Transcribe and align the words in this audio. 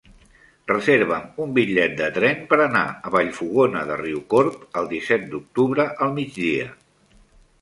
Reserva'm 0.69 1.27
un 1.45 1.51
bitllet 1.57 1.93
de 1.99 2.07
tren 2.15 2.41
per 2.53 2.59
anar 2.65 2.83
a 3.09 3.13
Vallfogona 3.17 3.85
de 3.91 3.99
Riucorb 4.03 4.67
el 4.83 4.91
disset 4.95 5.29
d'octubre 5.35 5.87
al 6.07 6.17
migdia. 6.19 6.67